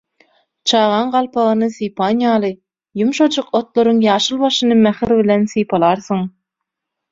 Çagaň 0.69 1.11
galpagyny 1.15 1.69
sypan 1.75 2.23
ýaly, 2.23 2.49
ýumşajyk 3.03 3.53
otlaryň 3.61 4.01
ýaşyl 4.09 4.43
başyny 4.47 4.81
mähir 4.83 5.17
bilen 5.23 5.49
sypalarsyň. 5.55 6.29